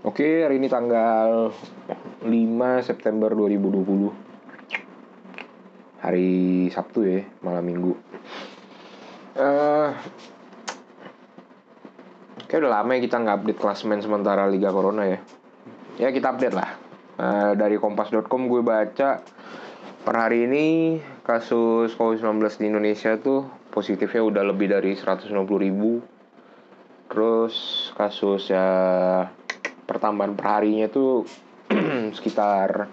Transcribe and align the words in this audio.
Oke, 0.00 0.48
hari 0.48 0.56
ini 0.56 0.72
tanggal 0.72 1.52
5 2.24 2.32
September 2.80 3.36
2020 3.36 6.00
Hari 6.00 6.32
Sabtu 6.72 7.04
ya, 7.04 7.28
malam 7.44 7.68
minggu. 7.68 7.92
Uh, 9.36 9.92
Kayak 12.48 12.64
udah 12.64 12.80
lama 12.80 12.96
ya 12.96 13.04
kita 13.04 13.20
nggak 13.20 13.44
update 13.44 13.60
klasmen 13.60 14.00
sementara 14.00 14.48
Liga 14.48 14.72
Corona 14.72 15.04
ya. 15.04 15.20
Ya 16.00 16.08
kita 16.16 16.32
update 16.32 16.56
lah. 16.56 16.80
Uh, 17.20 17.52
Dari 17.60 17.76
kompas.com 17.76 18.48
gue 18.48 18.64
baca 18.64 19.20
Per 20.00 20.14
hari 20.16 20.48
ini 20.48 20.96
kasus 21.20 21.92
COVID-19 22.00 22.40
di 22.56 22.72
Indonesia 22.72 23.20
tuh 23.20 23.52
positifnya 23.68 24.24
udah 24.24 24.48
lebih 24.48 24.72
dari 24.72 24.96
160 24.96 25.28
ribu. 25.60 26.00
Terus 27.12 27.92
kasus 28.00 28.48
ya 28.48 28.64
pertambahan 29.90 30.38
perharinya 30.38 30.86
tuh 30.86 31.26
sekitar 32.16 32.86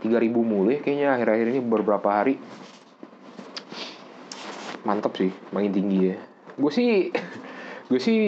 3000 0.00 0.32
mulu 0.40 0.72
ya 0.72 0.80
kayaknya 0.80 1.12
akhir-akhir 1.12 1.46
ini 1.52 1.60
beberapa 1.60 2.08
hari. 2.08 2.40
Mantap 4.88 5.20
sih 5.20 5.28
makin 5.52 5.72
tinggi 5.76 5.98
ya. 6.08 6.16
Gue 6.56 6.72
sih 6.72 7.12
gue 7.92 8.00
sih 8.00 8.18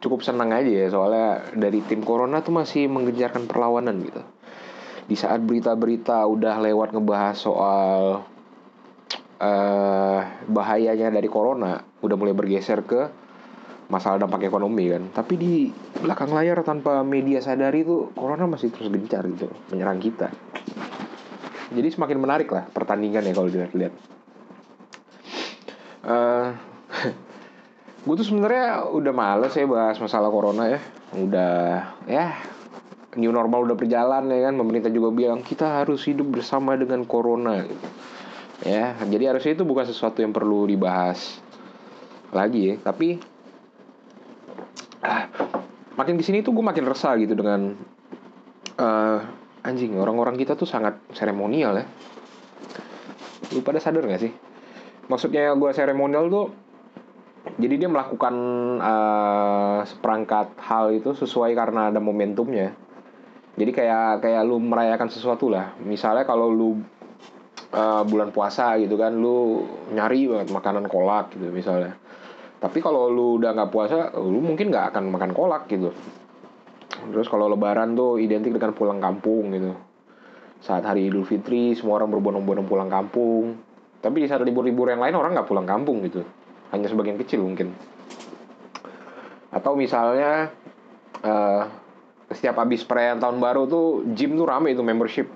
cukup 0.00 0.24
senang 0.24 0.56
aja 0.56 0.72
ya 0.72 0.88
soalnya 0.88 1.52
dari 1.52 1.84
tim 1.84 2.00
corona 2.00 2.40
tuh 2.40 2.56
masih 2.56 2.88
menggencarkan 2.88 3.44
perlawanan 3.44 4.00
gitu. 4.00 4.24
Di 5.04 5.14
saat 5.20 5.44
berita-berita 5.44 6.24
udah 6.24 6.56
lewat 6.64 6.96
ngebahas 6.96 7.36
soal 7.36 8.24
uh, 9.40 10.20
bahayanya 10.48 11.12
dari 11.12 11.28
corona 11.28 11.84
udah 12.00 12.16
mulai 12.16 12.32
bergeser 12.32 12.80
ke 12.88 13.25
masalah 13.86 14.18
dampak 14.18 14.46
ekonomi 14.46 14.90
kan. 14.90 15.02
Tapi 15.14 15.34
di 15.38 15.52
belakang 16.02 16.34
layar 16.34 16.62
tanpa 16.66 17.02
media 17.06 17.38
sadari 17.38 17.86
itu 17.86 18.10
corona 18.14 18.46
masih 18.50 18.74
terus 18.74 18.90
gencar 18.90 19.22
gitu 19.30 19.50
menyerang 19.70 20.02
kita. 20.02 20.30
Jadi 21.70 21.88
semakin 21.90 22.18
menarik 22.18 22.48
lah 22.50 22.66
pertandingan 22.70 23.26
ya 23.26 23.32
kalau 23.34 23.50
dilihat-lihat. 23.50 23.94
Uh, 26.06 26.54
eh, 27.02 27.10
gue 28.06 28.14
tuh 28.14 28.26
sebenarnya 28.26 28.86
udah 28.86 29.12
males 29.14 29.54
ya 29.54 29.66
bahas 29.66 29.98
masalah 29.98 30.30
corona 30.30 30.70
ya. 30.70 30.80
Udah 31.14 31.54
ya 32.06 32.38
new 33.18 33.32
normal 33.32 33.66
udah 33.66 33.76
berjalan 33.78 34.30
ya 34.30 34.50
kan. 34.50 34.54
Pemerintah 34.58 34.90
juga 34.90 35.10
bilang 35.14 35.42
kita 35.42 35.82
harus 35.82 36.06
hidup 36.06 36.38
bersama 36.38 36.78
dengan 36.78 37.02
corona 37.06 37.62
gitu. 37.62 37.86
Ya 38.66 38.94
jadi 39.06 39.34
harusnya 39.34 39.58
itu 39.58 39.64
bukan 39.66 39.86
sesuatu 39.86 40.22
yang 40.22 40.30
perlu 40.30 40.70
dibahas 40.70 41.42
lagi 42.30 42.74
ya. 42.74 42.74
Tapi 42.78 43.35
makin 45.96 46.20
ke 46.20 46.24
sini 46.24 46.44
tuh 46.44 46.52
gue 46.52 46.64
makin 46.64 46.84
resah 46.84 47.16
gitu 47.16 47.32
dengan 47.32 47.72
uh, 48.76 49.18
anjing 49.64 49.96
orang-orang 49.96 50.36
kita 50.36 50.54
tuh 50.54 50.68
sangat 50.68 51.00
seremonial 51.16 51.80
ya. 51.80 51.86
Lu 53.56 53.64
pada 53.64 53.80
sadar 53.80 54.04
gak 54.04 54.22
sih? 54.22 54.32
Maksudnya 55.08 55.56
gue 55.56 55.70
seremonial 55.72 56.28
tuh 56.28 56.46
jadi 57.56 57.86
dia 57.86 57.88
melakukan 57.88 58.34
uh, 58.82 59.80
seperangkat 59.88 60.54
hal 60.60 60.92
itu 60.92 61.16
sesuai 61.16 61.56
karena 61.56 61.88
ada 61.88 61.98
momentumnya. 61.98 62.76
Jadi 63.56 63.72
kayak 63.72 64.20
kayak 64.20 64.44
lu 64.44 64.60
merayakan 64.60 65.08
sesuatu 65.08 65.48
lah. 65.48 65.72
Misalnya 65.80 66.28
kalau 66.28 66.52
lu 66.52 66.76
uh, 67.72 68.02
bulan 68.04 68.30
puasa 68.30 68.76
gitu 68.78 69.00
kan 69.00 69.16
lu 69.16 69.64
nyari 69.96 70.28
banget 70.28 70.48
makanan 70.52 70.86
kolak 70.86 71.32
gitu 71.32 71.48
misalnya 71.50 71.96
tapi 72.56 72.80
kalau 72.80 73.12
lu 73.12 73.36
udah 73.36 73.52
nggak 73.52 73.70
puasa 73.70 74.16
lu 74.16 74.40
mungkin 74.40 74.72
nggak 74.72 74.94
akan 74.94 75.12
makan 75.12 75.32
kolak 75.36 75.68
gitu. 75.68 75.92
Terus 77.12 77.28
kalau 77.28 77.46
lebaran 77.52 77.92
tuh 77.92 78.16
identik 78.16 78.56
dengan 78.56 78.72
pulang 78.72 78.98
kampung 78.98 79.52
gitu. 79.52 79.76
Saat 80.64 80.88
hari 80.88 81.12
idul 81.12 81.28
fitri 81.28 81.76
semua 81.76 82.00
orang 82.00 82.10
berbondong-bondong 82.16 82.66
pulang 82.66 82.88
kampung. 82.88 83.60
Tapi 84.00 84.24
di 84.24 84.26
saat 84.26 84.40
libur-libur 84.40 84.88
yang 84.88 85.04
lain 85.04 85.14
orang 85.14 85.36
nggak 85.36 85.48
pulang 85.48 85.68
kampung 85.68 86.00
gitu. 86.08 86.24
Hanya 86.72 86.88
sebagian 86.88 87.20
kecil 87.20 87.44
mungkin. 87.44 87.76
Atau 89.52 89.76
misalnya 89.76 90.50
uh, 91.22 91.62
setiap 92.32 92.58
habis 92.58 92.82
perayaan 92.82 93.22
tahun 93.22 93.38
baru 93.38 93.70
tuh 93.70 93.86
gym 94.16 94.34
tuh 94.34 94.48
rame 94.48 94.74
itu 94.74 94.82
membership. 94.82 95.28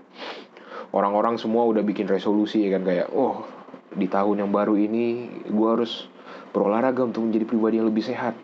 Orang-orang 0.91 1.39
semua 1.39 1.63
udah 1.71 1.87
bikin 1.87 2.11
resolusi 2.11 2.67
kan 2.67 2.83
kayak 2.83 3.15
oh 3.15 3.47
di 3.95 4.11
tahun 4.11 4.43
yang 4.43 4.51
baru 4.51 4.75
ini 4.75 5.31
gue 5.47 5.69
harus 5.71 6.10
berolahraga 6.51 7.07
untuk 7.07 7.27
menjadi 7.27 7.45
pribadi 7.47 7.79
yang 7.79 7.89
lebih 7.89 8.05
sehat. 8.05 8.35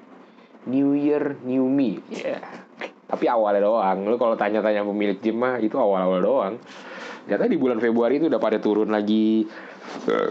New 0.67 0.99
Year 0.99 1.39
New 1.47 1.71
Me. 1.71 2.03
Yeah. 2.11 2.43
tapi 3.07 3.31
awalnya 3.31 3.63
doang. 3.63 4.03
Lu 4.03 4.19
kalau 4.19 4.35
tanya-tanya 4.35 4.83
pemilik 4.83 5.19
gym 5.23 5.39
mah 5.39 5.63
itu 5.63 5.79
awal-awal 5.79 6.19
doang. 6.19 6.55
Ternyata 7.27 7.47
di 7.47 7.59
bulan 7.59 7.79
Februari 7.79 8.19
itu 8.19 8.27
udah 8.27 8.43
pada 8.43 8.59
turun 8.59 8.91
lagi 8.91 9.47
uh, 10.11 10.31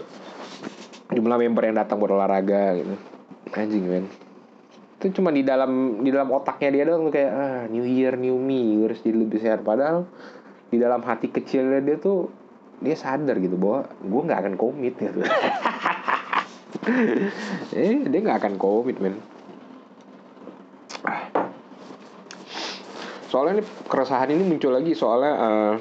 jumlah 1.11 1.37
member 1.39 1.63
yang 1.71 1.79
datang 1.79 2.03
berolahraga 2.03 2.75
gitu. 2.83 2.95
Anjing 3.55 3.85
men. 3.87 4.05
Itu 4.99 5.19
cuma 5.19 5.31
di 5.31 5.47
dalam 5.47 6.03
di 6.03 6.11
dalam 6.11 6.27
otaknya 6.35 6.69
dia 6.75 6.83
doang 6.83 7.07
kayak 7.07 7.31
ah 7.31 7.63
New 7.71 7.87
Year 7.87 8.19
New 8.19 8.35
Me. 8.35 8.83
Harus 8.83 8.99
jadi 8.99 9.23
lebih 9.23 9.39
sehat. 9.39 9.63
Padahal 9.63 10.03
di 10.67 10.75
dalam 10.75 10.99
hati 10.99 11.31
kecilnya 11.31 11.79
dia 11.79 11.95
tuh 11.95 12.27
dia 12.83 12.99
sadar 12.99 13.39
gitu 13.39 13.55
bahwa 13.55 13.87
gue 14.03 14.21
nggak 14.27 14.39
akan 14.43 14.55
komit 14.59 14.99
gitu 14.99 15.23
eh 17.79 17.95
dia 18.05 18.19
nggak 18.19 18.39
akan 18.43 18.53
covid 18.59 18.97
men. 18.99 19.15
Soalnya 23.31 23.59
ini 23.59 23.63
keresahan 23.91 24.31
ini 24.31 24.43
muncul 24.47 24.71
lagi 24.71 24.95
soalnya 24.95 25.33
uh, 25.35 25.73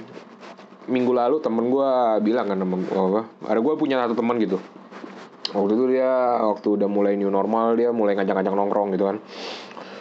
minggu 0.91 1.13
lalu 1.15 1.39
temen 1.39 1.71
gue 1.71 1.91
bilang 2.27 2.51
kan 2.51 2.59
temen 2.59 2.83
gue 2.83 3.23
ada 3.47 3.61
gue 3.63 3.75
punya 3.79 4.03
satu 4.03 4.19
teman 4.19 4.43
gitu. 4.43 4.59
Waktu 5.55 5.73
itu 5.79 5.85
dia 5.95 6.43
waktu 6.43 6.67
udah 6.81 6.89
mulai 6.91 7.15
new 7.15 7.31
normal 7.31 7.79
dia 7.79 7.95
mulai 7.95 8.19
ngajak-ngajak 8.19 8.55
nongkrong 8.59 8.89
gitu 8.99 9.07
kan. 9.07 9.17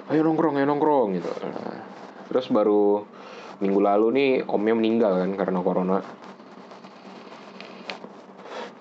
Ayo 0.09 0.25
nongkrong 0.25 0.57
ayo 0.57 0.65
nongkrong 0.65 1.09
gitu. 1.21 1.29
Terus 2.33 2.49
baru 2.49 3.05
minggu 3.61 3.79
lalu 3.79 4.07
nih 4.17 4.29
omnya 4.49 4.73
meninggal 4.73 5.13
kan 5.21 5.29
karena 5.37 5.59
corona 5.61 5.97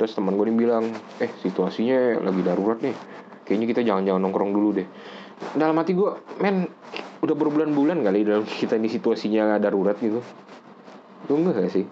terus 0.02 0.18
teman 0.18 0.34
gue 0.34 0.50
nih 0.50 0.58
bilang 0.66 0.90
eh 1.22 1.30
situasinya 1.46 2.18
lagi 2.26 2.42
darurat 2.42 2.82
nih. 2.82 2.90
Kayaknya 3.46 3.66
kita 3.70 3.80
jangan-jangan 3.86 4.18
nongkrong 4.18 4.50
dulu 4.50 4.74
deh. 4.74 4.86
Dalam 5.54 5.78
hati 5.78 5.94
gue 5.94 6.10
men 6.42 6.66
udah 7.22 7.36
berbulan-bulan 7.38 8.02
kali 8.02 8.26
dalam 8.26 8.42
kita 8.66 8.74
ini 8.82 8.90
situasinya 8.90 9.62
darurat 9.62 9.94
gitu. 10.02 10.18
Lu 11.30 11.34
enggak 11.38 11.62
gak 11.62 11.70
sih? 11.70 11.86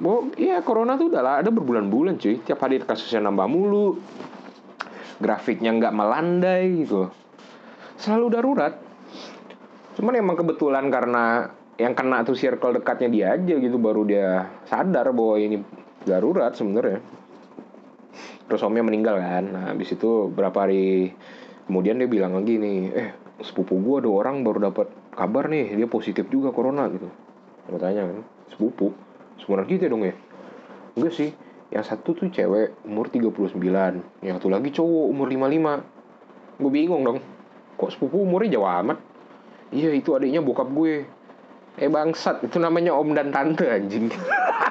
Oh 0.00 0.32
iya 0.40 0.64
corona 0.64 0.96
tuh 0.96 1.12
udah 1.12 1.20
lah 1.20 1.34
ada 1.44 1.52
berbulan-bulan 1.52 2.16
cuy. 2.16 2.40
Tiap 2.40 2.64
hari 2.64 2.80
kasusnya 2.80 3.20
nambah 3.28 3.44
mulu. 3.44 4.00
Grafiknya 5.20 5.76
nggak 5.76 5.92
melandai 5.92 6.80
gitu. 6.80 7.12
Selalu 8.00 8.40
darurat. 8.40 8.72
Cuman 10.00 10.16
emang 10.16 10.40
kebetulan 10.40 10.88
karena 10.88 11.52
Yang 11.74 11.94
kena 11.98 12.22
tuh 12.22 12.38
circle 12.38 12.78
dekatnya 12.78 13.10
dia 13.10 13.26
aja 13.34 13.58
gitu 13.58 13.82
Baru 13.82 14.06
dia 14.06 14.46
sadar 14.70 15.10
bahwa 15.10 15.34
ini 15.42 15.58
darurat 16.06 16.54
sebenarnya 16.54 17.02
terus 18.48 18.60
omnya 18.64 18.84
meninggal 18.84 19.16
kan. 19.20 19.44
Nah 19.50 19.64
habis 19.72 19.92
itu 19.94 20.28
berapa 20.32 20.54
hari 20.66 21.12
kemudian 21.68 21.96
dia 21.96 22.08
bilang 22.08 22.36
lagi 22.36 22.60
nih 22.60 22.78
eh 22.92 23.10
sepupu 23.42 23.80
gue 23.80 24.04
ada 24.04 24.10
orang 24.10 24.46
baru 24.46 24.70
dapat 24.70 24.88
kabar 25.16 25.50
nih 25.50 25.74
dia 25.74 25.88
positif 25.88 26.28
juga 26.28 26.52
corona 26.52 26.86
gitu. 26.92 27.08
Gue 27.68 27.80
tanya 27.80 28.04
kan 28.06 28.22
sepupu? 28.52 28.92
Semuanya 29.40 29.66
kita 29.66 29.90
dong 29.90 30.04
ya? 30.04 30.14
Enggak 30.94 31.12
sih 31.16 31.30
yang 31.72 31.82
satu 31.82 32.14
tuh 32.14 32.30
cewek 32.30 32.86
umur 32.86 33.10
39 33.10 33.58
yang 34.22 34.34
satu 34.38 34.48
lagi 34.52 34.70
cowok 34.70 35.04
umur 35.10 35.26
55 35.26 36.62
gue 36.62 36.70
bingung 36.70 37.02
dong 37.02 37.18
kok 37.74 37.90
sepupu 37.90 38.22
umurnya 38.22 38.60
jauh 38.60 38.68
amat? 38.68 38.98
Iya 39.74 39.90
itu 39.90 40.14
adiknya 40.14 40.38
bokap 40.38 40.70
gue. 40.70 41.02
Eh 41.74 41.90
bangsat 41.90 42.46
itu 42.46 42.62
namanya 42.62 42.94
om 42.94 43.10
dan 43.18 43.34
tante 43.34 43.66
anjing 43.66 44.06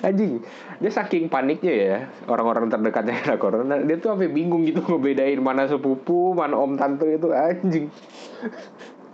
anjing 0.00 0.40
dia 0.80 0.90
saking 0.90 1.28
paniknya 1.28 1.74
ya 1.74 1.96
orang-orang 2.24 2.72
terdekatnya 2.72 3.20
kena 3.20 3.36
corona 3.36 3.76
dia 3.84 4.00
tuh 4.00 4.16
sampai 4.16 4.32
bingung 4.32 4.64
gitu 4.64 4.80
ngebedain 4.80 5.40
mana 5.44 5.68
sepupu 5.68 6.32
mana 6.32 6.56
om 6.56 6.80
tante 6.80 7.04
itu 7.04 7.28
anjing. 7.28 7.92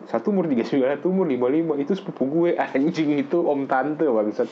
Satu 0.08 0.32
umur 0.32 0.48
tiga 0.48 0.64
sembilan 0.64 0.96
satu 0.96 1.12
umur 1.12 1.28
lima 1.28 1.52
lima 1.52 1.74
itu 1.76 1.92
sepupu 1.92 2.24
gue 2.32 2.50
anjing 2.56 3.20
itu 3.20 3.44
om 3.44 3.68
tante 3.68 4.08
bangsat. 4.08 4.48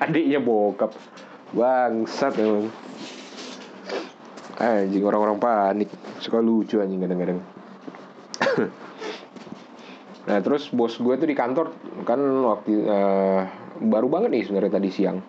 Adiknya 0.00 0.40
bokap. 0.40 0.96
Bangsat 1.52 2.40
emang. 2.40 2.72
Anjing 4.56 5.04
orang-orang 5.04 5.36
panik. 5.36 5.92
Suka 6.24 6.40
lucu 6.40 6.80
anjing 6.80 7.02
kadang-kadang. 7.02 7.40
Nah 10.24 10.40
terus 10.40 10.72
bos 10.72 10.96
gue 10.96 11.20
tuh 11.20 11.28
di 11.28 11.36
kantor 11.36 11.76
kan 12.08 12.16
waktu 12.16 12.80
uh, 12.88 13.44
baru 13.84 14.08
banget 14.08 14.32
nih 14.32 14.42
sebenarnya 14.48 14.80
tadi 14.80 14.88
siang 14.88 15.20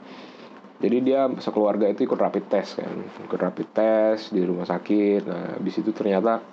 jadi 0.75 0.98
dia 1.00 1.22
sekeluarga 1.39 1.88
itu 1.88 2.04
ikut 2.04 2.19
rapid 2.19 2.51
test 2.51 2.75
kan. 2.75 2.92
Ikut 3.24 3.39
rapid 3.39 3.68
test 3.72 4.36
di 4.36 4.44
rumah 4.44 4.68
sakit. 4.68 5.24
Nah 5.24 5.56
habis 5.56 5.80
itu 5.80 5.95
ternyata 5.95 6.44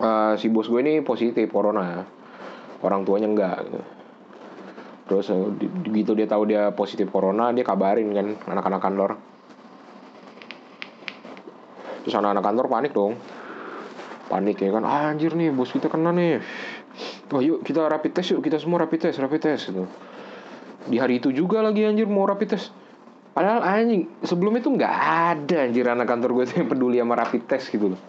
uh, 0.00 0.32
si 0.40 0.48
bos 0.48 0.68
gue 0.72 0.80
ini 0.80 1.04
positif 1.04 1.44
corona. 1.52 2.08
Orang 2.80 3.04
tuanya 3.04 3.28
enggak. 3.28 3.68
Terus 5.12 5.28
uh, 5.28 5.52
gitu 5.92 6.16
dia 6.16 6.24
tahu 6.24 6.48
dia 6.48 6.72
positif 6.72 7.12
corona 7.12 7.52
dia 7.52 7.68
kabarin 7.68 8.08
kan 8.16 8.26
anak-anak 8.48 8.80
kantor. 8.80 9.10
Terus 12.02 12.14
anak-anak 12.16 12.44
kantor 12.48 12.66
panik 12.72 12.92
dong. 12.96 13.20
Panik 14.32 14.56
ya 14.56 14.72
kan 14.72 14.88
ah, 14.88 15.12
anjir 15.12 15.36
nih 15.36 15.52
bos 15.52 15.68
kita 15.68 15.92
kena 15.92 16.16
nih. 16.16 16.40
Wah 17.28 17.44
yuk 17.44 17.60
kita 17.60 17.84
rapid 17.92 18.16
test 18.16 18.32
yuk 18.32 18.40
kita 18.40 18.56
semua 18.56 18.88
rapid 18.88 19.04
test 19.04 19.20
rapid 19.20 19.40
test 19.44 19.68
gitu. 19.68 19.84
Di 20.88 20.96
hari 20.96 21.20
itu 21.20 21.28
juga 21.28 21.60
lagi 21.60 21.84
anjir 21.84 22.08
mau 22.08 22.24
rapid 22.24 22.56
test 22.56 22.81
padahal 23.32 23.64
anjing 23.64 24.08
sebelum 24.20 24.60
itu 24.60 24.68
nggak 24.68 24.94
ada 25.32 25.56
anjir 25.64 25.88
anak 25.88 26.04
kantor 26.04 26.30
gue 26.36 26.44
yang 26.52 26.68
peduli 26.68 26.96
sama 27.00 27.16
rapid 27.16 27.42
test 27.48 27.72
gitu 27.72 27.96
loh. 27.96 28.00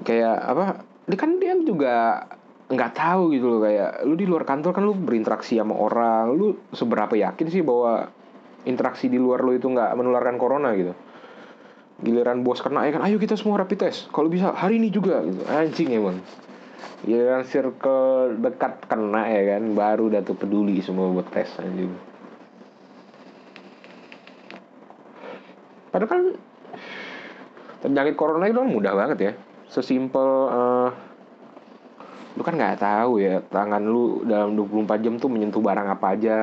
Kayak 0.00 0.36
apa 0.40 0.64
dia 1.04 1.18
kan 1.20 1.30
dia 1.36 1.52
juga 1.60 2.24
nggak 2.70 2.92
tahu 2.96 3.34
gitu 3.36 3.46
loh 3.50 3.60
kayak 3.60 4.06
lu 4.08 4.14
di 4.16 4.24
luar 4.24 4.48
kantor 4.48 4.72
kan 4.72 4.82
lu 4.86 4.94
berinteraksi 4.96 5.58
sama 5.58 5.76
orang 5.76 6.32
lu 6.32 6.56
seberapa 6.72 7.12
yakin 7.12 7.46
sih 7.50 7.60
bahwa 7.60 8.08
interaksi 8.64 9.10
di 9.10 9.18
luar 9.20 9.44
lu 9.44 9.58
itu 9.58 9.68
nggak 9.68 9.92
menularkan 10.00 10.40
corona 10.40 10.72
gitu? 10.72 10.96
Giliran 12.00 12.40
bos 12.40 12.64
kena 12.64 12.88
ya 12.88 12.96
kan 12.96 13.04
ayo 13.04 13.20
kita 13.20 13.36
semua 13.36 13.60
rapid 13.60 13.90
test 13.90 14.08
kalau 14.08 14.32
bisa 14.32 14.56
hari 14.56 14.80
ini 14.80 14.88
juga 14.88 15.20
gitu. 15.20 15.44
Anjing 15.44 15.92
emang. 15.92 16.16
Giliran 17.04 17.44
circle 17.44 18.40
dekat 18.40 18.88
kena 18.88 19.28
ya 19.28 19.56
kan 19.56 19.76
baru 19.76 20.08
udah 20.08 20.24
tuh 20.24 20.36
peduli 20.36 20.80
semua 20.80 21.12
buat 21.12 21.28
tes 21.28 21.52
anjing 21.60 22.09
padahal 25.90 26.10
kan 26.10 26.22
penyakit 27.80 28.14
corona 28.14 28.46
itu 28.46 28.60
kan 28.60 28.70
mudah 28.70 28.92
banget 28.94 29.18
ya. 29.18 29.32
Sesimpel 29.70 30.28
uh, 30.50 30.88
lu 32.38 32.42
kan 32.46 32.54
nggak 32.54 32.80
tahu 32.80 33.20
ya 33.20 33.42
tangan 33.50 33.82
lu 33.82 34.22
dalam 34.24 34.54
24 34.54 35.04
jam 35.04 35.14
tuh 35.18 35.30
menyentuh 35.32 35.60
barang 35.60 35.88
apa 35.88 36.06
aja. 36.14 36.38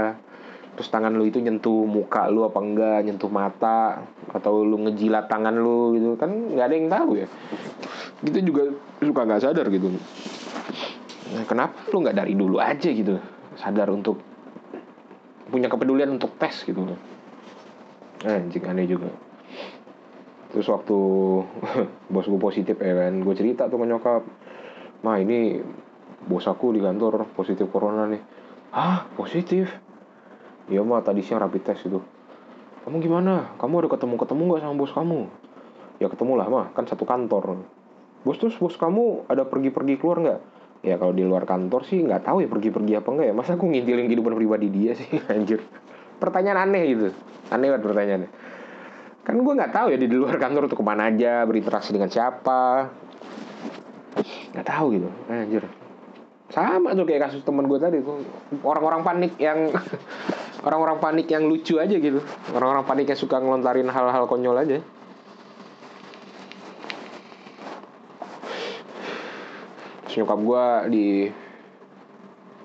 Terus 0.77 0.93
tangan 0.93 1.09
lu 1.17 1.25
itu 1.25 1.41
nyentuh 1.41 1.89
muka 1.89 2.29
lu 2.29 2.45
apa 2.45 2.59
enggak 2.61 2.99
nyentuh 3.01 3.31
mata 3.33 4.05
atau 4.29 4.61
lu 4.61 4.77
ngejilat 4.85 5.25
tangan 5.25 5.55
lu 5.57 5.97
gitu. 5.97 6.13
Kan 6.17 6.53
nggak 6.53 6.65
ada 6.69 6.75
yang 6.75 6.89
tahu 6.89 7.11
ya. 7.17 7.27
Kita 8.21 8.39
juga 8.41 8.63
suka 9.01 9.21
nggak 9.25 9.41
sadar 9.41 9.65
gitu. 9.73 9.89
Nah, 11.27 11.43
kenapa 11.49 11.75
lu 11.93 12.05
nggak 12.05 12.17
dari 12.17 12.33
dulu 12.37 12.57
aja 12.61 12.89
gitu? 12.89 13.17
Sadar 13.57 13.89
untuk 13.89 14.21
punya 15.49 15.65
kepedulian 15.65 16.13
untuk 16.13 16.37
tes 16.37 16.61
gitu. 16.61 16.93
Anjing 18.25 18.65
aneh 18.65 18.89
juga 18.89 19.26
terus 20.57 20.73
waktu 20.73 20.97
bos 22.13 22.25
gue 22.25 22.41
positif 22.41 22.81
ya 22.81 22.93
kan 22.97 23.13
gue 23.21 23.35
cerita 23.37 23.69
tuh 23.69 23.77
ke 23.77 23.85
nyokap 23.85 24.25
mah 25.05 25.21
ini 25.21 25.61
bos 26.25 26.49
aku 26.49 26.73
di 26.73 26.81
kantor 26.81 27.29
positif 27.37 27.69
corona 27.69 28.09
nih 28.09 28.21
ah 28.73 29.05
positif 29.13 29.69
Iya 30.67 30.83
mah 30.83 30.99
tadi 30.99 31.23
siang 31.23 31.39
rapid 31.39 31.63
test 31.63 31.87
itu. 31.87 32.03
Kamu 32.83 32.99
gimana? 32.99 33.55
Kamu 33.55 33.83
ada 33.83 33.87
ketemu-ketemu 33.87 34.41
nggak 34.51 34.61
sama 34.63 34.75
bos 34.75 34.91
kamu? 34.91 35.19
Ya 36.03 36.07
ketemu 36.11 36.33
lah 36.35 36.47
mah, 36.51 36.65
kan 36.75 36.83
satu 36.83 37.07
kantor. 37.07 37.63
Bos 38.27 38.35
terus 38.35 38.59
bos 38.59 38.75
kamu 38.75 39.31
ada 39.31 39.47
pergi-pergi 39.47 39.95
keluar 39.95 40.19
nggak? 40.19 40.39
Ya 40.83 40.99
kalau 40.99 41.15
di 41.15 41.23
luar 41.23 41.47
kantor 41.47 41.87
sih 41.87 42.03
nggak 42.03 42.27
tahu 42.27 42.43
ya 42.43 42.51
pergi-pergi 42.51 42.99
apa 42.99 43.09
enggak 43.15 43.27
ya. 43.31 43.33
Masa 43.35 43.55
aku 43.55 43.63
ngintilin 43.71 44.11
kehidupan 44.11 44.35
pribadi 44.35 44.67
dia 44.67 44.91
sih 44.91 45.07
anjir. 45.31 45.63
Pertanyaan 46.19 46.67
aneh 46.67 46.83
gitu. 46.91 47.07
Aneh 47.47 47.71
banget 47.71 47.83
pertanyaannya. 47.87 48.29
Kan 49.27 49.43
gue 49.43 49.53
nggak 49.59 49.75
tahu 49.75 49.91
ya 49.91 49.99
di 49.99 50.07
luar 50.07 50.39
kantor 50.39 50.71
tuh 50.71 50.79
ke 50.79 50.85
mana 50.87 51.11
aja, 51.11 51.43
berinteraksi 51.43 51.91
dengan 51.91 52.07
siapa. 52.07 52.87
Nggak 54.55 54.67
tahu 54.71 54.95
gitu, 54.95 55.11
anjir. 55.27 55.67
Sama 56.47 56.95
tuh 56.95 57.03
kayak 57.03 57.27
kasus 57.27 57.43
temen 57.43 57.67
gue 57.67 57.75
tadi 57.75 57.99
tuh. 57.99 58.23
Orang-orang 58.63 59.03
panik 59.03 59.35
yang 59.35 59.75
orang-orang 60.67 61.03
panik 61.03 61.27
yang 61.27 61.43
lucu 61.43 61.75
aja 61.75 61.91
gitu. 61.99 62.23
Orang-orang 62.55 62.87
panik 62.87 63.11
yang 63.11 63.19
suka 63.19 63.43
ngelontarin 63.43 63.91
hal-hal 63.91 64.31
konyol 64.31 64.55
aja. 64.55 64.79
Terus 70.07 70.15
nyokap 70.23 70.39
gue 70.39 70.65
di 70.87 71.07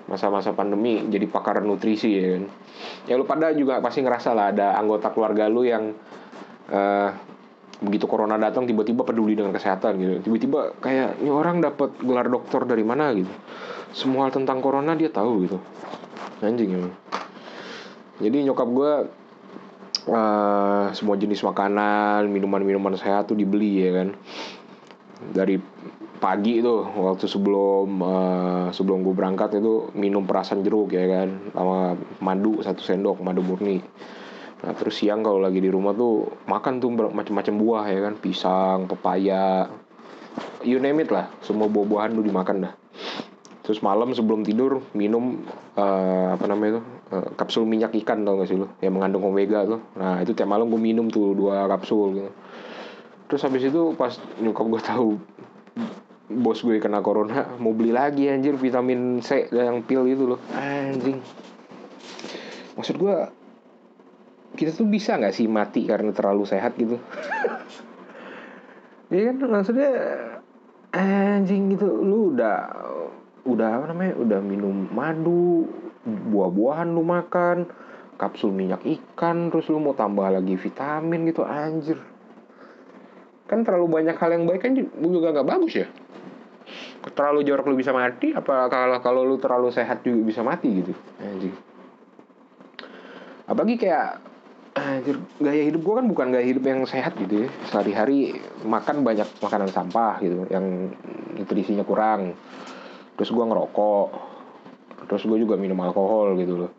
masa-masa 0.07 0.55
pandemi 0.55 1.03
jadi 1.11 1.27
pakar 1.27 1.59
nutrisi 1.59 2.07
ya 2.15 2.39
kan. 2.39 2.43
Ya 3.03 3.19
lu 3.19 3.27
pada 3.27 3.51
juga 3.51 3.83
pasti 3.83 3.99
ngerasa 3.99 4.31
lah 4.31 4.55
ada 4.55 4.79
anggota 4.79 5.11
keluarga 5.11 5.51
lu 5.51 5.67
yang 5.67 5.91
uh, 6.71 7.09
begitu 7.83 8.07
corona 8.07 8.39
datang 8.39 8.63
tiba-tiba 8.63 9.03
peduli 9.03 9.35
dengan 9.35 9.51
kesehatan 9.51 9.99
gitu. 9.99 10.13
Tiba-tiba 10.29 10.79
kayak 10.79 11.19
ini 11.19 11.31
orang 11.31 11.59
dapat 11.59 11.99
gelar 11.99 12.31
dokter 12.31 12.63
dari 12.63 12.85
mana? 12.85 13.11
gitu. 13.11 13.31
Semua 13.91 14.27
hal 14.27 14.31
tentang 14.31 14.63
corona 14.63 14.95
dia 14.95 15.11
tahu 15.11 15.45
gitu. 15.45 15.57
Anjing 16.39 16.79
emang. 16.79 16.93
Jadi 18.23 18.37
nyokap 18.47 18.67
gue 18.71 18.91
uh, 20.07 20.85
semua 20.95 21.15
jenis 21.19 21.43
makanan 21.43 22.31
minuman-minuman 22.31 22.95
sehat 22.95 23.27
tuh 23.27 23.35
dibeli 23.35 23.83
ya 23.83 23.91
kan. 24.03 24.07
Dari 25.23 25.55
pagi 26.23 26.63
tuh 26.63 26.87
waktu 26.87 27.27
sebelum 27.27 27.99
uh, 27.99 28.67
sebelum 28.71 29.03
gue 29.03 29.11
berangkat 29.11 29.59
itu 29.59 29.91
minum 29.91 30.23
perasan 30.23 30.63
jeruk 30.63 30.95
ya 30.95 31.03
kan 31.03 31.51
sama 31.51 31.99
madu 32.23 32.63
satu 32.63 32.79
sendok 32.79 33.19
madu 33.19 33.43
murni 33.43 33.83
Nah 34.63 34.71
terus 34.73 34.95
siang 34.95 35.21
kalau 35.21 35.43
lagi 35.43 35.59
di 35.59 35.67
rumah 35.67 35.91
tuh 35.91 36.39
makan 36.47 36.79
tuh 36.79 36.87
macam-macam 36.91 37.53
buah 37.59 37.85
ya 37.91 37.99
kan, 38.07 38.13
pisang, 38.15 38.87
pepaya, 38.87 39.67
you 40.63 40.79
name 40.79 41.03
it 41.03 41.11
lah, 41.11 41.27
semua 41.43 41.67
buah-buahan 41.67 42.15
tuh 42.15 42.23
dimakan 42.23 42.71
dah. 42.71 42.73
Terus 43.63 43.79
malam 43.83 44.15
sebelum 44.15 44.43
tidur 44.43 44.83
minum 44.95 45.43
uh, 45.75 46.35
apa 46.35 46.47
namanya 46.47 46.79
itu 46.79 46.81
uh, 47.15 47.27
kapsul 47.35 47.67
minyak 47.67 47.95
ikan 48.03 48.23
tau 48.23 48.39
gak 48.39 48.47
sih 48.47 48.59
lo, 48.59 48.71
yang 48.79 48.95
mengandung 48.95 49.27
omega 49.27 49.67
tuh. 49.67 49.83
Nah 49.99 50.23
itu 50.23 50.31
tiap 50.31 50.47
malam 50.47 50.71
gue 50.71 50.79
minum 50.79 51.11
tuh 51.11 51.35
dua 51.35 51.67
kapsul 51.67 52.15
gitu. 52.15 52.31
Terus 53.27 53.41
habis 53.43 53.63
itu 53.67 53.95
pas 53.99 54.15
nyokap 54.39 54.65
gue 54.67 54.81
tahu 54.83 55.09
bos 56.33 56.63
gue 56.65 56.79
kena 56.79 57.03
corona 57.03 57.45
mau 57.61 57.75
beli 57.75 57.93
lagi 57.93 58.25
anjir 58.31 58.57
vitamin 58.57 59.21
C 59.21 59.51
yang 59.53 59.83
pil 59.85 60.07
itu 60.07 60.23
loh 60.33 60.39
anjing 60.55 61.19
maksud 62.73 62.95
gue 62.97 63.15
kita 64.53 64.71
tuh 64.73 64.85
bisa 64.85 65.17
nggak 65.17 65.33
sih 65.33 65.49
mati 65.49 65.85
karena 65.89 66.13
terlalu 66.13 66.45
sehat 66.45 66.77
gitu? 66.77 67.01
Iya 69.09 69.33
kan? 69.33 69.35
Maksudnya 69.49 69.91
anjing 70.93 71.73
gitu. 71.73 71.89
Lu 71.89 72.33
udah 72.37 72.57
udah 73.45 73.69
apa 73.81 73.85
namanya? 73.93 74.13
Udah 74.17 74.39
minum 74.41 74.89
madu 74.93 75.65
buah-buahan 76.03 76.89
lu 76.91 77.01
makan 77.01 77.65
kapsul 78.19 78.53
minyak 78.53 78.85
ikan 78.85 79.49
terus 79.49 79.67
lu 79.73 79.81
mau 79.81 79.97
tambah 79.97 80.29
lagi 80.29 80.53
vitamin 80.53 81.25
gitu 81.27 81.41
anjir. 81.41 81.97
Kan 83.49 83.65
terlalu 83.67 83.89
banyak 84.01 84.15
hal 84.15 84.29
yang 84.37 84.45
baik 84.45 84.61
kan 84.63 84.77
juga 84.77 85.33
nggak 85.33 85.49
bagus 85.49 85.73
ya? 85.81 85.87
Terlalu 87.03 87.43
jorok 87.43 87.67
lu 87.67 87.75
bisa 87.75 87.91
mati 87.91 88.31
apa 88.31 88.71
kalau 88.71 88.97
kalau 89.03 89.21
lu 89.27 89.35
terlalu 89.35 89.73
sehat 89.73 90.05
juga 90.05 90.23
bisa 90.23 90.41
mati 90.45 90.69
gitu 90.71 90.93
anjing? 91.19 91.51
Apalagi 93.43 93.75
kayak 93.75 94.32
Anjir, 94.83 95.15
gaya 95.39 95.63
hidup 95.63 95.79
gue 95.79 95.93
kan 95.95 96.05
bukan 96.11 96.27
gaya 96.35 96.43
hidup 96.43 96.67
yang 96.67 96.83
sehat 96.83 97.15
gitu 97.15 97.47
ya. 97.47 97.49
Sehari-hari 97.71 98.35
makan 98.67 99.07
banyak 99.07 99.27
makanan 99.39 99.71
sampah 99.71 100.19
gitu 100.19 100.43
Yang 100.51 100.91
nutrisinya 101.39 101.87
kurang. 101.87 102.35
Terus 103.15 103.31
gue 103.31 103.45
ngerokok 103.47 104.33
Terus 105.07 105.23
gue 105.27 105.37
juga 105.39 105.55
minum 105.59 105.79
alkohol 105.83 106.35
gitu 106.39 106.67
loh. 106.67 106.71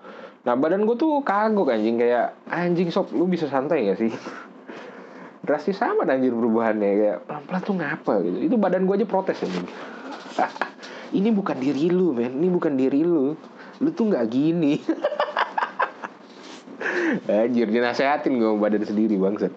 Nah 0.45 0.53
badan 0.57 0.85
gue 0.85 0.97
tuh 0.97 1.25
kagok 1.25 1.73
anjing. 1.73 1.97
Kayak 1.97 2.37
anjing 2.49 2.89
sob 2.93 3.09
lu 3.17 3.25
bisa 3.25 3.49
santai 3.49 3.89
gak 3.89 3.99
sih? 4.01 4.13
Drastis 5.45 5.81
sama 5.81 6.05
anjir 6.09 6.33
perubahannya. 6.33 6.91
Kayak 7.01 7.19
pelan-pelan 7.25 7.63
tuh 7.65 7.75
ngapa? 7.81 8.15
gitu. 8.25 8.39
Itu 8.53 8.57
badan 8.61 8.85
gue 8.85 8.95
aja 9.01 9.07
protes 9.09 9.41
anjing. 9.45 9.65
Ini 11.19 11.31
bukan 11.31 11.57
diri 11.57 11.89
lu 11.89 12.13
men. 12.13 12.37
Ini 12.37 12.49
bukan 12.53 12.75
diri 12.77 13.01
lu. 13.01 13.33
Lu 13.81 13.89
tuh 13.91 14.13
gak 14.13 14.31
gini 14.31 14.79
Anjir, 17.31 17.69
dinasehatin 17.71 18.37
gue 18.37 18.53
badan 18.59 18.83
sendiri 18.83 19.15
bangsat. 19.17 19.53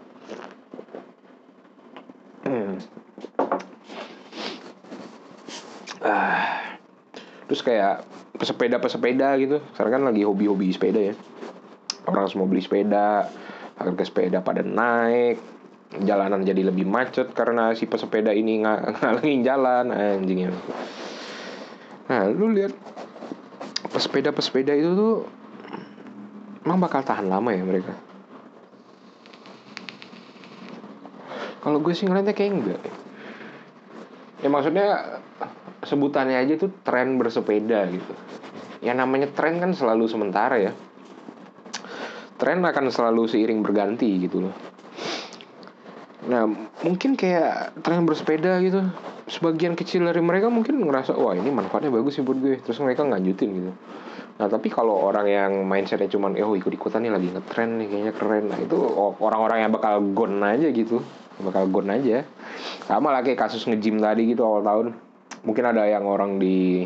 Hmm. 2.45 2.77
Ah. 6.05 6.77
Terus 7.47 7.61
kayak 7.63 8.03
pesepeda-pesepeda 8.37 9.33
gitu. 9.41 9.57
Sekarang 9.73 9.91
kan 9.99 10.03
lagi 10.13 10.21
hobi-hobi 10.27 10.69
sepeda 10.71 10.99
ya. 11.11 11.15
Orang 12.07 12.27
semua 12.31 12.47
beli 12.47 12.63
sepeda, 12.63 13.27
harga 13.75 14.03
sepeda 14.03 14.39
pada 14.39 14.63
naik, 14.63 15.39
jalanan 16.03 16.43
jadi 16.43 16.71
lebih 16.71 16.87
macet 16.87 17.31
karena 17.31 17.71
si 17.75 17.87
pesepeda 17.87 18.31
ini 18.31 18.63
ng 18.63 18.67
ngalangin 18.99 19.41
jalan 19.43 19.85
anjingnya. 19.91 20.51
Nah, 22.07 22.31
lu 22.31 22.55
lihat 22.55 22.71
pesepeda-pesepeda 23.91 24.71
itu 24.75 24.95
tuh 24.95 25.15
emang 26.67 26.83
bakal 26.83 26.99
tahan 26.99 27.31
lama 27.31 27.55
ya 27.55 27.63
mereka? 27.63 27.95
Kalau 31.63 31.79
gue 31.79 31.95
sih 31.95 32.03
ngeliatnya 32.03 32.35
kayak 32.35 32.51
enggak. 32.51 32.81
Ya 34.43 34.51
maksudnya 34.51 34.87
sebutannya 35.87 36.35
aja 36.35 36.59
tuh 36.59 36.75
tren 36.83 37.15
bersepeda 37.15 37.87
gitu. 37.87 38.13
Ya 38.83 38.91
namanya 38.91 39.31
tren 39.31 39.63
kan 39.63 39.71
selalu 39.71 40.11
sementara 40.11 40.59
ya. 40.59 40.75
Tren 42.35 42.59
akan 42.59 42.91
selalu 42.91 43.31
seiring 43.31 43.63
berganti 43.63 44.07
gitu 44.19 44.43
loh. 44.43 44.55
Nah 46.27 46.43
mungkin 46.83 47.15
kayak 47.15 47.79
tren 47.79 48.03
bersepeda 48.03 48.59
gitu 48.59 48.83
sebagian 49.31 49.75
kecil 49.79 50.03
dari 50.03 50.19
mereka 50.19 50.51
mungkin 50.51 50.83
ngerasa 50.83 51.15
wah 51.15 51.31
ini 51.31 51.47
manfaatnya 51.47 51.95
bagus 51.95 52.19
sih 52.19 52.23
buat 52.27 52.43
gue. 52.43 52.59
Terus 52.59 52.83
mereka 52.83 53.07
nganjutin 53.07 53.49
gitu 53.55 53.71
nah 54.37 54.45
tapi 54.45 54.69
kalau 54.69 54.93
orang 55.01 55.25
yang 55.25 55.51
mindsetnya 55.65 56.05
cuman 56.13 56.37
eh 56.37 56.45
oh 56.45 56.53
ikut 56.53 56.69
ikutan 56.69 57.01
nih 57.01 57.09
lagi 57.09 57.33
ngetren 57.33 57.81
nih 57.81 57.87
kayaknya 57.89 58.13
keren. 58.13 58.43
Nah 58.53 58.59
itu 58.61 58.77
orang-orang 59.17 59.65
yang 59.65 59.71
bakal 59.73 59.97
gone 60.13 60.37
aja 60.45 60.69
gitu. 60.69 61.01
Bakal 61.41 61.73
gone 61.73 61.89
aja. 61.89 62.21
Sama 62.85 63.09
lah 63.09 63.25
kayak 63.25 63.49
kasus 63.49 63.65
ngejim 63.65 63.97
tadi 63.97 64.29
gitu 64.29 64.45
awal 64.45 64.61
tahun. 64.61 64.87
Mungkin 65.41 65.63
ada 65.65 65.89
yang 65.89 66.05
orang 66.05 66.37
di 66.37 66.85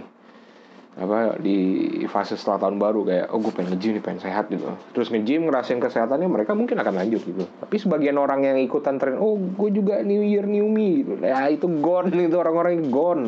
apa 0.92 1.40
di 1.40 1.88
fase 2.12 2.36
setelah 2.36 2.68
tahun 2.68 2.76
baru 2.76 3.08
kayak 3.08 3.26
oh 3.32 3.40
gue 3.40 3.54
pengen 3.56 3.76
ngejim 3.76 3.92
nih 4.00 4.04
pengen 4.04 4.20
sehat 4.24 4.48
gitu. 4.48 4.72
Terus 4.96 5.12
ngejim 5.12 5.48
ngerasain 5.48 5.80
kesehatannya 5.84 6.28
mereka 6.32 6.56
mungkin 6.56 6.80
akan 6.80 7.04
lanjut 7.04 7.20
gitu. 7.28 7.44
Tapi 7.48 7.76
sebagian 7.80 8.16
orang 8.16 8.48
yang 8.48 8.56
ikutan 8.64 8.96
tren 8.96 9.20
oh 9.20 9.36
gue 9.36 9.70
juga 9.76 10.00
new 10.08 10.24
year 10.24 10.48
new 10.48 10.72
me 10.72 11.04
gitu. 11.04 11.20
Ya 11.20 11.52
itu 11.52 11.68
gone. 11.68 12.16
Itu 12.32 12.40
orang-orang 12.40 12.80
yang 12.80 12.88
gone. 12.88 13.26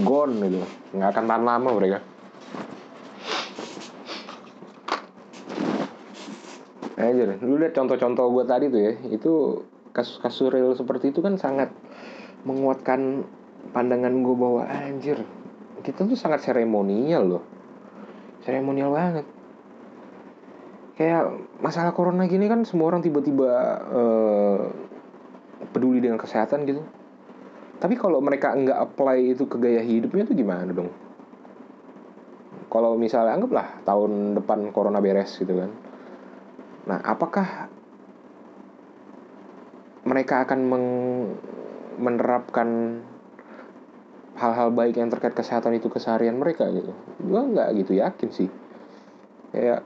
Gone 0.00 0.34
gitu. 0.40 0.64
Nggak 0.96 1.08
akan 1.12 1.24
tahan 1.28 1.44
lama 1.44 1.68
mereka 1.76 2.00
Aja 6.98 7.38
lu 7.46 7.62
lihat 7.62 7.78
contoh-contoh 7.78 8.26
gue 8.34 8.44
tadi 8.50 8.66
tuh 8.74 8.80
ya 8.82 8.92
itu 9.14 9.62
kasus-kasus 9.94 10.50
real 10.50 10.74
seperti 10.74 11.14
itu 11.14 11.22
kan 11.22 11.38
sangat 11.38 11.70
menguatkan 12.42 13.22
pandangan 13.70 14.18
gue 14.18 14.34
bahwa 14.34 14.66
anjir 14.66 15.22
kita 15.86 16.02
tuh 16.10 16.18
sangat 16.18 16.42
seremonial 16.42 17.38
loh. 17.38 17.44
Seremonial 18.42 18.90
banget. 18.90 19.26
Kayak 20.98 21.30
masalah 21.62 21.94
corona 21.94 22.26
gini 22.26 22.50
kan 22.50 22.66
semua 22.66 22.90
orang 22.90 23.06
tiba-tiba 23.06 23.50
uh, 23.86 24.60
peduli 25.70 26.02
dengan 26.02 26.18
kesehatan 26.18 26.66
gitu. 26.66 26.82
Tapi 27.78 27.94
kalau 27.94 28.18
mereka 28.18 28.58
nggak 28.58 28.74
apply 28.74 29.38
itu 29.38 29.46
ke 29.46 29.54
gaya 29.62 29.86
hidupnya 29.86 30.26
tuh 30.26 30.34
gimana 30.34 30.74
dong? 30.74 30.90
Kalau 32.66 32.98
misalnya 32.98 33.38
anggaplah 33.38 33.86
tahun 33.86 34.34
depan 34.42 34.74
corona 34.74 34.98
beres 34.98 35.38
gitu 35.38 35.54
kan 35.54 35.87
nah 36.88 36.98
apakah 37.04 37.68
mereka 40.08 40.48
akan 40.48 40.60
meng 40.64 40.86
menerapkan 42.00 43.02
hal-hal 44.38 44.70
baik 44.70 44.96
yang 44.96 45.10
terkait 45.10 45.34
kesehatan 45.34 45.76
itu 45.76 45.90
keseharian 45.90 46.38
mereka 46.38 46.70
gitu? 46.70 46.94
Gue 47.20 47.40
nggak 47.42 47.68
gitu 47.84 47.92
yakin 47.98 48.28
sih. 48.30 48.48
Kayak 49.50 49.82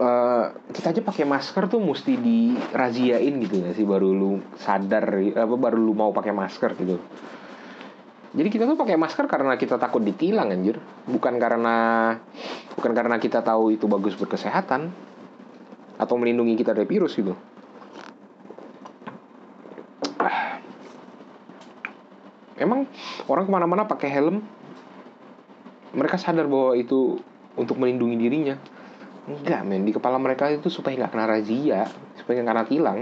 uh, 0.00 0.56
kita 0.72 0.96
aja 0.96 1.02
pakai 1.04 1.24
masker 1.28 1.68
tuh 1.68 1.78
mesti 1.78 2.16
diraziain 2.16 3.34
gitu 3.44 3.62
ya 3.62 3.70
sih? 3.76 3.84
Baru 3.84 4.10
lu 4.16 4.40
sadar 4.58 5.12
apa 5.36 5.54
baru 5.54 5.78
lu 5.78 5.92
mau 5.92 6.10
pakai 6.10 6.32
masker 6.32 6.74
gitu. 6.80 6.98
Jadi 8.28 8.48
kita 8.52 8.68
tuh 8.68 8.76
pakai 8.76 8.96
masker 9.00 9.24
karena 9.24 9.56
kita 9.60 9.76
takut 9.76 10.00
ditilang 10.00 10.48
anjir. 10.48 10.80
Bukan 11.04 11.36
karena 11.36 11.76
bukan 12.74 12.92
karena 12.96 13.16
kita 13.20 13.44
tahu 13.44 13.76
itu 13.76 13.84
bagus 13.84 14.16
buat 14.16 14.32
kesehatan 14.32 14.92
atau 15.98 16.14
melindungi 16.14 16.54
kita 16.54 16.72
dari 16.72 16.86
virus 16.86 17.18
gitu. 17.18 17.34
Emang 22.58 22.90
orang 23.30 23.44
ke 23.46 23.52
mana-mana 23.54 23.86
pakai 23.86 24.10
helm? 24.10 24.42
Mereka 25.94 26.18
sadar 26.18 26.50
bahwa 26.50 26.74
itu 26.74 27.22
untuk 27.54 27.78
melindungi 27.78 28.18
dirinya. 28.18 28.58
Enggak 29.30 29.62
men. 29.62 29.86
Di 29.86 29.94
kepala 29.94 30.18
mereka 30.18 30.50
itu 30.50 30.66
supaya 30.66 30.98
nggak 30.98 31.12
kena 31.14 31.26
razia 31.26 31.86
supaya 32.18 32.42
nggak 32.42 32.50
kena 32.50 32.66
tilang. 32.66 32.98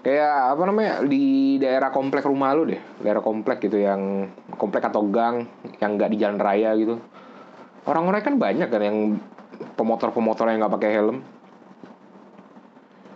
Kayak 0.00 0.56
apa 0.56 0.62
namanya 0.64 0.92
di 1.04 1.56
daerah 1.60 1.92
komplek 1.92 2.24
rumah 2.24 2.52
lu 2.52 2.68
deh. 2.68 2.80
Daerah 3.00 3.24
komplek 3.24 3.64
gitu 3.64 3.80
yang 3.80 4.32
komplek 4.60 4.84
atau 4.84 5.04
gang 5.08 5.48
yang 5.80 5.96
nggak 5.96 6.10
di 6.12 6.16
jalan 6.20 6.40
raya 6.40 6.76
gitu. 6.76 7.00
Orang-orang 7.88 8.20
kan 8.20 8.36
banyak 8.36 8.68
kan 8.68 8.82
yang 8.84 8.98
pemotor-pemotor 9.80 10.52
yang 10.52 10.60
nggak 10.60 10.76
pakai 10.76 10.92
helm 10.92 11.24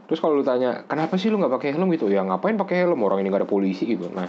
Terus 0.04 0.20
kalau 0.20 0.36
lu 0.36 0.44
tanya, 0.44 0.84
kenapa 0.84 1.16
sih 1.16 1.32
lu 1.32 1.40
nggak 1.40 1.54
pakai 1.60 1.70
helm 1.72 1.88
gitu? 1.96 2.12
Ya 2.12 2.20
ngapain 2.20 2.60
pakai 2.60 2.84
helm? 2.84 3.00
Orang 3.00 3.24
ini 3.24 3.32
gak 3.32 3.44
ada 3.44 3.48
polisi 3.48 3.88
gitu. 3.88 4.12
Nah, 4.12 4.28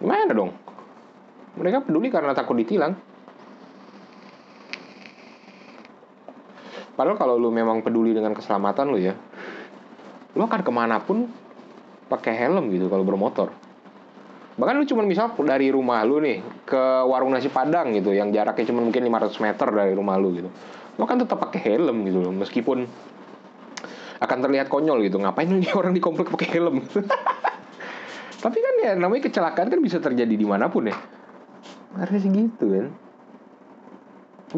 gimana 0.00 0.32
dong? 0.32 0.56
Mereka 1.60 1.84
peduli 1.84 2.08
karena 2.08 2.32
takut 2.32 2.56
ditilang. 2.56 2.96
Padahal 6.96 7.14
kalau 7.20 7.36
lu 7.38 7.52
memang 7.52 7.84
peduli 7.84 8.10
dengan 8.10 8.34
keselamatan 8.34 8.90
lu 8.90 8.98
ya, 8.98 9.14
lu 10.34 10.42
akan 10.42 10.64
ke 10.64 10.72
mana 10.72 10.98
pun 10.98 11.30
pakai 12.10 12.34
helm 12.34 12.72
gitu 12.72 12.88
kalau 12.90 13.04
bermotor. 13.04 13.54
Bahkan 14.58 14.74
lu 14.74 14.84
cuma 14.90 15.06
misal 15.06 15.30
dari 15.46 15.70
rumah 15.70 16.02
lu 16.02 16.18
nih 16.18 16.42
ke 16.66 16.82
warung 17.06 17.30
nasi 17.30 17.46
padang 17.46 17.94
gitu, 17.94 18.10
yang 18.10 18.34
jaraknya 18.34 18.74
cuma 18.74 18.82
mungkin 18.82 19.06
500 19.06 19.38
meter 19.38 19.68
dari 19.70 19.94
rumah 19.94 20.18
lu 20.18 20.34
gitu. 20.34 20.50
Lu 20.98 21.06
kan 21.06 21.22
tetap 21.22 21.38
pakai 21.38 21.62
helm 21.62 22.02
gitu 22.02 22.18
loh, 22.26 22.34
meskipun 22.34 22.82
akan 24.18 24.38
terlihat 24.42 24.66
konyol 24.66 24.98
gitu. 25.06 25.22
Ngapain 25.22 25.46
nih 25.46 25.70
orang 25.78 25.94
di 25.94 26.02
komplek 26.02 26.26
pakai 26.34 26.58
helm? 26.58 26.82
Tapi 28.44 28.58
kan 28.58 28.74
ya 28.82 28.92
namanya 28.98 29.30
kecelakaan 29.30 29.70
kan 29.70 29.78
bisa 29.78 30.02
terjadi 30.02 30.34
di 30.34 30.46
mana 30.46 30.66
pun 30.66 30.90
ya. 30.90 30.96
Harusnya 31.94 32.18
sih 32.26 32.30
gitu 32.34 32.66
kan. 32.74 32.86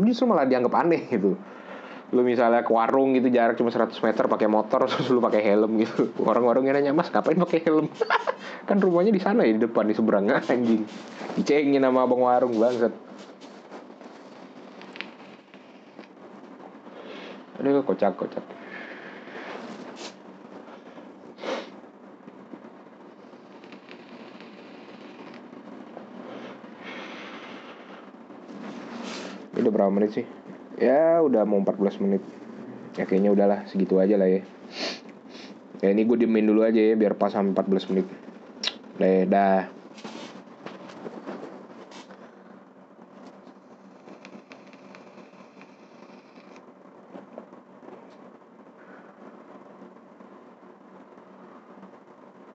Justru 0.00 0.25
malah 0.25 0.49
dianggap 0.49 0.80
aneh 0.80 1.12
gitu. 1.12 1.37
Lu 2.16 2.25
misalnya 2.25 2.64
ke 2.64 2.73
warung 2.73 3.12
gitu 3.12 3.28
jarak 3.28 3.61
cuma 3.61 3.69
100 3.69 3.92
meter 4.00 4.25
pakai 4.33 4.49
motor 4.49 4.80
terus 4.88 5.12
lu 5.12 5.21
pakai 5.21 5.45
helm 5.45 5.76
gitu. 5.76 6.09
Orang-orang 6.25 6.73
yang 6.73 6.76
nanya 6.80 6.92
mas 6.97 7.12
ngapain 7.12 7.37
pakai 7.37 7.61
helm 7.69 7.92
kan 8.69 8.76
rumahnya 8.81 9.12
di 9.14 9.23
sana 9.23 9.47
ya 9.47 9.55
di 9.57 9.62
depan 9.62 9.88
di 9.88 9.95
seberang. 9.95 10.29
Anjing. 10.52 10.85
Dicengin 11.38 11.85
sama 11.85 12.05
abang 12.05 12.25
warung 12.25 12.57
banget 12.59 12.93
aduh 17.61 17.85
kocak 17.85 18.17
kocak. 18.17 18.40
Ini 29.52 29.61
udah 29.61 29.73
berapa 29.76 29.93
menit 29.93 30.17
sih? 30.17 30.25
Ya 30.81 31.21
udah 31.21 31.45
mau 31.45 31.61
14 31.61 32.00
menit. 32.00 32.25
Ya 32.97 33.05
kayaknya 33.05 33.37
udahlah 33.37 33.69
segitu 33.69 34.00
aja 34.00 34.17
lah 34.17 34.25
ya. 34.25 34.40
Ya 35.85 35.93
ini 35.93 36.09
gue 36.09 36.17
diemin 36.17 36.49
dulu 36.49 36.64
aja 36.64 36.81
ya 36.81 36.97
biar 36.97 37.12
pas 37.12 37.37
sampai 37.37 37.52
14 37.52 37.93
menit 37.93 38.09
Dah 39.00 39.80